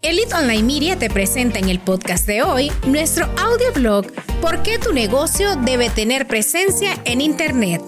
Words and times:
Elite 0.00 0.32
Online 0.32 0.62
Media 0.62 0.96
te 0.96 1.10
presenta 1.10 1.58
en 1.58 1.68
el 1.68 1.80
podcast 1.80 2.24
de 2.24 2.44
hoy 2.44 2.70
nuestro 2.86 3.26
audioblog 3.36 4.06
¿Por 4.40 4.62
qué 4.62 4.78
tu 4.78 4.92
negocio 4.92 5.56
debe 5.56 5.90
tener 5.90 6.28
presencia 6.28 6.90
en 7.04 7.20
Internet? 7.20 7.82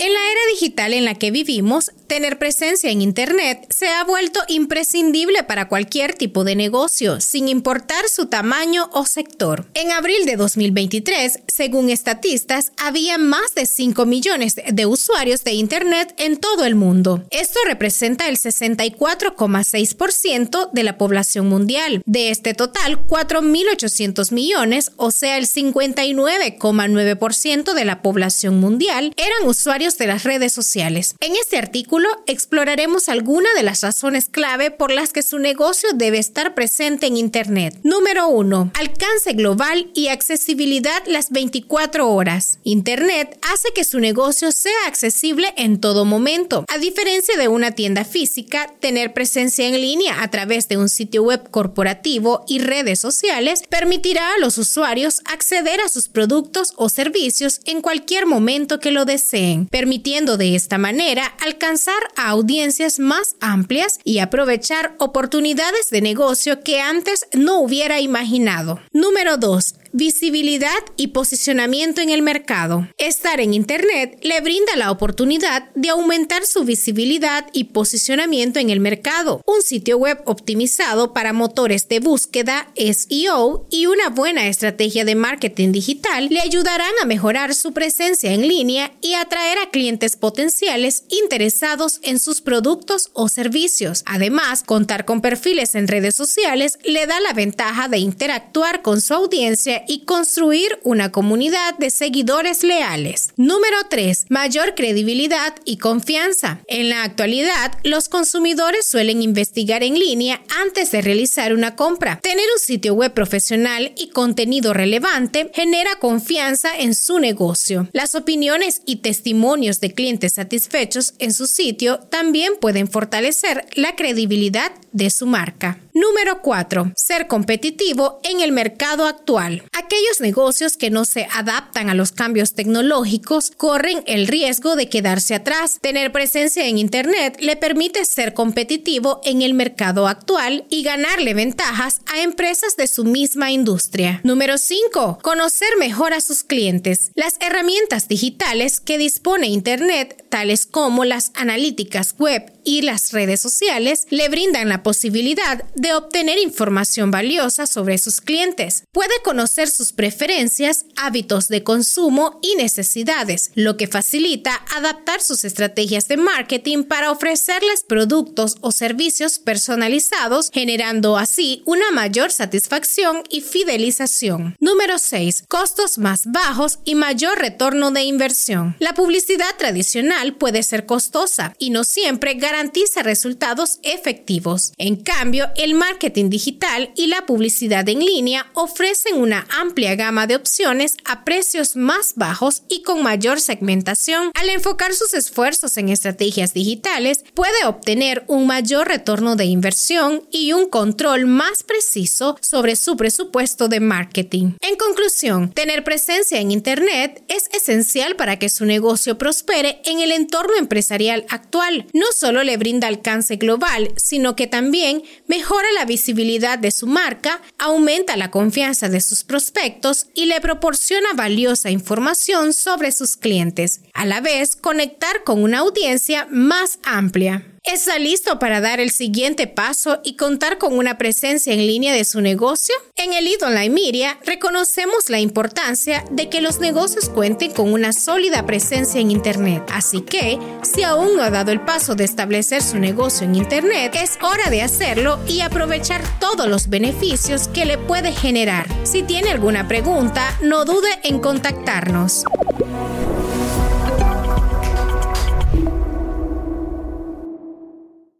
En 0.00 0.12
la 0.12 0.20
era 0.30 0.40
digital 0.50 0.92
en 0.92 1.04
la 1.04 1.14
que 1.14 1.30
vivimos, 1.30 1.92
tener 2.06 2.38
presencia 2.38 2.90
en 2.90 3.02
Internet 3.02 3.66
se 3.70 3.88
ha 3.88 4.04
vuelto 4.04 4.40
imprescindible 4.48 5.42
para 5.42 5.68
cualquier 5.68 6.14
tipo 6.14 6.44
de 6.44 6.56
negocio, 6.56 7.20
sin 7.20 7.48
importar 7.48 8.08
su 8.08 8.24
tamaño 8.26 8.88
o 8.92 9.04
sector. 9.06 9.66
En 9.74 9.90
abril 9.92 10.24
de 10.24 10.36
2023, 10.36 11.40
según 11.46 11.90
estatistas, 11.90 12.72
había 12.76 13.18
más 13.18 13.54
de 13.54 13.66
5 13.66 14.06
millones 14.06 14.54
de 14.54 14.86
usuarios 14.86 15.44
de 15.44 15.52
Internet 15.52 16.14
en 16.18 16.36
todo 16.36 16.64
el 16.64 16.74
mundo. 16.74 17.24
Esto 17.30 17.60
representa 17.66 18.28
el 18.28 18.38
64,6% 18.38 20.70
de 20.72 20.82
la 20.82 20.98
población 20.98 21.48
mundial. 21.48 22.02
De 22.06 22.30
este 22.30 22.54
total, 22.54 23.06
4.800 23.06 24.32
millones, 24.32 24.92
o 24.96 25.10
sea, 25.10 25.36
el 25.38 25.46
59,9% 25.46 27.74
de 27.74 27.84
la 27.84 28.00
población 28.02 28.60
mundial, 28.60 29.12
eran 29.16 29.48
usuarios 29.48 29.98
de 29.98 30.06
las 30.06 30.22
redes 30.24 30.52
sociales. 30.52 31.14
En 31.20 31.34
este 31.36 31.58
artículo 31.58 31.95
exploraremos 32.26 33.08
algunas 33.08 33.54
de 33.54 33.62
las 33.62 33.82
razones 33.82 34.28
clave 34.28 34.70
por 34.70 34.90
las 34.90 35.12
que 35.12 35.22
su 35.22 35.38
negocio 35.38 35.88
debe 35.94 36.18
estar 36.18 36.54
presente 36.54 37.06
en 37.06 37.16
Internet. 37.16 37.78
Número 37.82 38.28
1. 38.28 38.72
Alcance 38.74 39.32
global 39.32 39.90
y 39.94 40.08
accesibilidad 40.08 41.02
las 41.06 41.30
24 41.30 42.10
horas. 42.10 42.58
Internet 42.64 43.38
hace 43.42 43.68
que 43.74 43.84
su 43.84 44.00
negocio 44.00 44.52
sea 44.52 44.86
accesible 44.86 45.52
en 45.56 45.80
todo 45.80 46.04
momento. 46.04 46.64
A 46.68 46.78
diferencia 46.78 47.36
de 47.36 47.48
una 47.48 47.72
tienda 47.72 48.04
física, 48.04 48.72
tener 48.80 49.12
presencia 49.12 49.66
en 49.66 49.80
línea 49.80 50.22
a 50.22 50.30
través 50.30 50.68
de 50.68 50.76
un 50.76 50.88
sitio 50.88 51.22
web 51.22 51.50
corporativo 51.50 52.44
y 52.48 52.58
redes 52.58 52.98
sociales 52.98 53.62
permitirá 53.68 54.34
a 54.34 54.38
los 54.38 54.58
usuarios 54.58 55.20
acceder 55.24 55.80
a 55.80 55.88
sus 55.88 56.08
productos 56.08 56.72
o 56.76 56.88
servicios 56.88 57.60
en 57.64 57.80
cualquier 57.80 58.26
momento 58.26 58.80
que 58.80 58.90
lo 58.90 59.04
deseen, 59.04 59.66
permitiendo 59.66 60.36
de 60.36 60.54
esta 60.54 60.78
manera 60.78 61.26
alcanzar 61.40 61.85
a 62.16 62.28
audiencias 62.28 62.98
más 62.98 63.36
amplias 63.40 63.98
y 64.04 64.18
aprovechar 64.18 64.94
oportunidades 64.98 65.90
de 65.90 66.00
negocio 66.00 66.62
que 66.62 66.80
antes 66.80 67.26
no 67.32 67.60
hubiera 67.60 68.00
imaginado. 68.00 68.80
Número 68.92 69.36
2 69.36 69.75
visibilidad 69.96 70.68
y 70.98 71.08
posicionamiento 71.08 72.02
en 72.02 72.10
el 72.10 72.20
mercado. 72.20 72.86
Estar 72.98 73.40
en 73.40 73.54
Internet 73.54 74.18
le 74.22 74.42
brinda 74.42 74.76
la 74.76 74.90
oportunidad 74.90 75.70
de 75.74 75.88
aumentar 75.88 76.44
su 76.44 76.64
visibilidad 76.64 77.46
y 77.54 77.64
posicionamiento 77.64 78.58
en 78.58 78.68
el 78.68 78.78
mercado. 78.78 79.40
Un 79.46 79.62
sitio 79.62 79.96
web 79.96 80.20
optimizado 80.26 81.14
para 81.14 81.32
motores 81.32 81.88
de 81.88 82.00
búsqueda, 82.00 82.70
SEO 82.76 83.66
y 83.70 83.86
una 83.86 84.10
buena 84.10 84.48
estrategia 84.48 85.06
de 85.06 85.14
marketing 85.14 85.72
digital 85.72 86.28
le 86.30 86.40
ayudarán 86.40 86.92
a 87.02 87.06
mejorar 87.06 87.54
su 87.54 87.72
presencia 87.72 88.34
en 88.34 88.46
línea 88.46 88.92
y 89.00 89.14
atraer 89.14 89.56
a 89.58 89.70
clientes 89.70 90.16
potenciales 90.16 91.04
interesados 91.08 92.00
en 92.02 92.18
sus 92.18 92.42
productos 92.42 93.08
o 93.14 93.30
servicios. 93.30 94.02
Además, 94.04 94.62
contar 94.62 95.06
con 95.06 95.22
perfiles 95.22 95.74
en 95.74 95.88
redes 95.88 96.14
sociales 96.14 96.78
le 96.84 97.06
da 97.06 97.18
la 97.20 97.32
ventaja 97.32 97.88
de 97.88 97.96
interactuar 97.96 98.82
con 98.82 99.00
su 99.00 99.14
audiencia 99.14 99.84
y 99.88 100.04
construir 100.04 100.78
una 100.82 101.12
comunidad 101.12 101.76
de 101.78 101.90
seguidores 101.90 102.62
leales. 102.62 103.30
Número 103.36 103.76
3. 103.88 104.26
Mayor 104.28 104.74
credibilidad 104.74 105.54
y 105.64 105.78
confianza. 105.78 106.60
En 106.68 106.88
la 106.88 107.02
actualidad, 107.02 107.72
los 107.84 108.08
consumidores 108.08 108.86
suelen 108.86 109.22
investigar 109.22 109.82
en 109.82 109.98
línea 109.98 110.42
antes 110.62 110.90
de 110.92 111.02
realizar 111.02 111.52
una 111.52 111.76
compra. 111.76 112.20
Tener 112.22 112.44
un 112.54 112.60
sitio 112.60 112.94
web 112.94 113.12
profesional 113.12 113.92
y 113.96 114.08
contenido 114.08 114.72
relevante 114.72 115.50
genera 115.54 115.98
confianza 115.98 116.76
en 116.76 116.94
su 116.94 117.18
negocio. 117.18 117.88
Las 117.92 118.14
opiniones 118.14 118.82
y 118.86 118.96
testimonios 118.96 119.80
de 119.80 119.92
clientes 119.92 120.34
satisfechos 120.34 121.14
en 121.18 121.32
su 121.32 121.46
sitio 121.46 121.98
también 122.10 122.54
pueden 122.60 122.88
fortalecer 122.88 123.66
la 123.74 123.96
credibilidad 123.96 124.72
de 124.92 125.10
su 125.10 125.26
marca. 125.26 125.78
Número 125.96 126.42
4. 126.42 126.92
Ser 126.94 127.26
competitivo 127.26 128.20
en 128.22 128.42
el 128.42 128.52
mercado 128.52 129.06
actual. 129.06 129.62
Aquellos 129.72 130.20
negocios 130.20 130.76
que 130.76 130.90
no 130.90 131.06
se 131.06 131.26
adaptan 131.32 131.88
a 131.88 131.94
los 131.94 132.12
cambios 132.12 132.52
tecnológicos 132.52 133.50
corren 133.56 134.04
el 134.06 134.26
riesgo 134.26 134.76
de 134.76 134.90
quedarse 134.90 135.34
atrás. 135.34 135.78
Tener 135.80 136.12
presencia 136.12 136.66
en 136.66 136.76
Internet 136.76 137.38
le 137.40 137.56
permite 137.56 138.04
ser 138.04 138.34
competitivo 138.34 139.22
en 139.24 139.40
el 139.40 139.54
mercado 139.54 140.06
actual 140.06 140.66
y 140.68 140.82
ganarle 140.82 141.32
ventajas 141.32 142.02
a 142.12 142.20
empresas 142.20 142.76
de 142.76 142.88
su 142.88 143.06
misma 143.06 143.50
industria. 143.50 144.20
Número 144.22 144.58
5. 144.58 145.20
Conocer 145.22 145.78
mejor 145.78 146.12
a 146.12 146.20
sus 146.20 146.42
clientes. 146.42 147.10
Las 147.14 147.36
herramientas 147.40 148.06
digitales 148.06 148.80
que 148.80 148.98
dispone 148.98 149.46
Internet, 149.46 150.25
tales 150.36 150.66
como 150.66 151.06
las 151.06 151.32
analíticas 151.34 152.14
web 152.18 152.52
y 152.62 152.82
las 152.82 153.12
redes 153.12 153.40
sociales, 153.40 154.06
le 154.10 154.28
brindan 154.28 154.68
la 154.68 154.82
posibilidad 154.82 155.64
de 155.76 155.94
obtener 155.94 156.38
información 156.38 157.10
valiosa 157.10 157.66
sobre 157.66 157.96
sus 157.96 158.20
clientes. 158.20 158.82
Puede 158.92 159.14
conocer 159.24 159.70
sus 159.70 159.94
preferencias, 159.94 160.84
hábitos 160.96 161.48
de 161.48 161.62
consumo 161.62 162.38
y 162.42 162.56
necesidades, 162.56 163.52
lo 163.54 163.78
que 163.78 163.86
facilita 163.86 164.62
adaptar 164.74 165.22
sus 165.22 165.44
estrategias 165.44 166.08
de 166.08 166.18
marketing 166.18 166.82
para 166.82 167.12
ofrecerles 167.12 167.84
productos 167.88 168.56
o 168.60 168.72
servicios 168.72 169.38
personalizados, 169.38 170.50
generando 170.52 171.16
así 171.16 171.62
una 171.64 171.92
mayor 171.92 172.30
satisfacción 172.30 173.22
y 173.30 173.40
fidelización. 173.40 174.56
Número 174.60 174.98
6. 174.98 175.44
Costos 175.48 175.96
más 175.96 176.26
bajos 176.26 176.80
y 176.84 176.94
mayor 176.94 177.38
retorno 177.38 177.90
de 177.92 178.02
inversión. 178.02 178.76
La 178.80 178.92
publicidad 178.92 179.56
tradicional 179.56 180.25
puede 180.34 180.62
ser 180.62 180.86
costosa 180.86 181.54
y 181.58 181.70
no 181.70 181.84
siempre 181.84 182.34
garantiza 182.34 183.02
resultados 183.02 183.78
efectivos. 183.82 184.72
En 184.78 184.96
cambio, 184.96 185.48
el 185.56 185.74
marketing 185.74 186.30
digital 186.30 186.90
y 186.96 187.06
la 187.06 187.26
publicidad 187.26 187.88
en 187.88 188.00
línea 188.00 188.46
ofrecen 188.54 189.16
una 189.16 189.46
amplia 189.50 189.94
gama 189.94 190.26
de 190.26 190.36
opciones 190.36 190.96
a 191.04 191.24
precios 191.24 191.76
más 191.76 192.14
bajos 192.16 192.62
y 192.68 192.82
con 192.82 193.02
mayor 193.02 193.40
segmentación. 193.40 194.30
Al 194.34 194.50
enfocar 194.50 194.94
sus 194.94 195.14
esfuerzos 195.14 195.76
en 195.76 195.88
estrategias 195.88 196.54
digitales, 196.54 197.24
puede 197.34 197.64
obtener 197.66 198.24
un 198.28 198.46
mayor 198.46 198.88
retorno 198.88 199.36
de 199.36 199.44
inversión 199.44 200.26
y 200.30 200.52
un 200.52 200.68
control 200.68 201.26
más 201.26 201.62
preciso 201.62 202.36
sobre 202.40 202.76
su 202.76 202.96
presupuesto 202.96 203.68
de 203.68 203.80
marketing. 203.80 204.52
En 204.60 204.76
conclusión, 204.76 205.52
tener 205.52 205.84
presencia 205.84 206.40
en 206.40 206.50
Internet 206.50 207.24
es 207.28 207.48
esencial 207.52 208.16
para 208.16 208.38
que 208.38 208.48
su 208.48 208.64
negocio 208.64 209.18
prospere 209.18 209.80
en 209.84 210.00
el 210.00 210.05
entorno 210.12 210.56
empresarial 210.56 211.26
actual. 211.28 211.86
No 211.92 212.06
solo 212.16 212.42
le 212.42 212.56
brinda 212.56 212.88
alcance 212.88 213.36
global, 213.36 213.92
sino 213.96 214.36
que 214.36 214.46
también 214.46 215.02
mejora 215.26 215.66
la 215.74 215.84
visibilidad 215.84 216.58
de 216.58 216.70
su 216.70 216.86
marca, 216.86 217.40
aumenta 217.58 218.16
la 218.16 218.30
confianza 218.30 218.88
de 218.88 219.00
sus 219.00 219.24
prospectos 219.24 220.06
y 220.14 220.26
le 220.26 220.40
proporciona 220.40 221.12
valiosa 221.14 221.70
información 221.70 222.52
sobre 222.52 222.92
sus 222.92 223.16
clientes, 223.16 223.80
a 223.94 224.06
la 224.06 224.20
vez 224.20 224.56
conectar 224.56 225.24
con 225.24 225.42
una 225.42 225.58
audiencia 225.58 226.26
más 226.30 226.78
amplia. 226.84 227.55
¿Está 227.66 227.98
listo 227.98 228.38
para 228.38 228.60
dar 228.60 228.78
el 228.78 228.92
siguiente 228.92 229.48
paso 229.48 229.98
y 230.04 230.14
contar 230.14 230.56
con 230.56 230.78
una 230.78 230.98
presencia 230.98 231.52
en 231.52 231.66
línea 231.66 231.92
de 231.92 232.04
su 232.04 232.20
negocio? 232.20 232.76
En 232.94 233.12
Elite 233.12 233.44
Online 233.44 233.70
Media 233.70 234.18
reconocemos 234.24 235.10
la 235.10 235.18
importancia 235.18 236.04
de 236.12 236.28
que 236.28 236.40
los 236.40 236.60
negocios 236.60 237.08
cuenten 237.08 237.50
con 237.50 237.72
una 237.72 237.92
sólida 237.92 238.46
presencia 238.46 239.00
en 239.00 239.10
Internet. 239.10 239.64
Así 239.72 240.00
que, 240.00 240.38
si 240.62 240.84
aún 240.84 241.16
no 241.16 241.24
ha 241.24 241.30
dado 241.30 241.50
el 241.50 241.60
paso 241.60 241.96
de 241.96 242.04
establecer 242.04 242.62
su 242.62 242.78
negocio 242.78 243.26
en 243.26 243.34
Internet, 243.34 243.96
es 244.00 244.16
hora 244.22 244.48
de 244.48 244.62
hacerlo 244.62 245.18
y 245.26 245.40
aprovechar 245.40 246.02
todos 246.20 246.48
los 246.48 246.68
beneficios 246.68 247.48
que 247.48 247.64
le 247.64 247.78
puede 247.78 248.12
generar. 248.12 248.68
Si 248.84 249.02
tiene 249.02 249.30
alguna 249.30 249.66
pregunta, 249.66 250.38
no 250.40 250.64
dude 250.64 251.00
en 251.02 251.18
contactarnos. 251.18 252.22